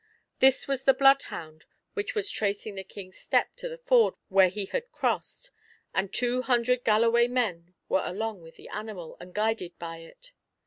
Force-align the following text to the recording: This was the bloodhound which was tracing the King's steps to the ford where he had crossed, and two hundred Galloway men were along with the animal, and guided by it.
This 0.39 0.67
was 0.67 0.85
the 0.85 0.95
bloodhound 0.95 1.65
which 1.93 2.15
was 2.15 2.31
tracing 2.31 2.73
the 2.73 2.83
King's 2.83 3.19
steps 3.19 3.51
to 3.57 3.69
the 3.69 3.77
ford 3.77 4.15
where 4.29 4.49
he 4.49 4.65
had 4.65 4.91
crossed, 4.91 5.51
and 5.93 6.11
two 6.11 6.41
hundred 6.41 6.83
Galloway 6.83 7.27
men 7.27 7.75
were 7.87 8.01
along 8.03 8.41
with 8.41 8.55
the 8.55 8.69
animal, 8.69 9.15
and 9.19 9.31
guided 9.31 9.77
by 9.77 9.97
it. 9.97 10.31